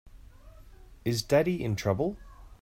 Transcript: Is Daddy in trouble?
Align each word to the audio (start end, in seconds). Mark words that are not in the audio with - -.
Is 1.05 1.21
Daddy 1.21 1.63
in 1.63 1.75
trouble? 1.75 2.17